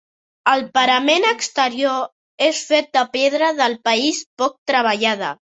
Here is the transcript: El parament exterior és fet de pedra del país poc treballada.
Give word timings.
El 0.51 0.63
parament 0.77 1.27
exterior 1.31 2.47
és 2.47 2.63
fet 2.71 2.91
de 2.99 3.05
pedra 3.19 3.53
del 3.61 3.79
país 3.91 4.25
poc 4.45 4.59
treballada. 4.75 5.33